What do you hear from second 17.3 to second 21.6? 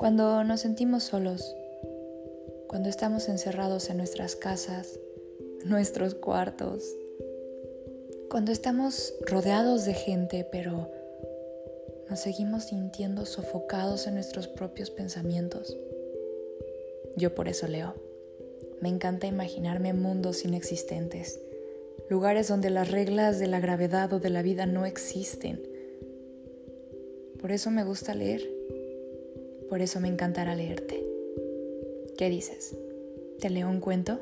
por eso leo. Me encanta imaginarme mundos inexistentes,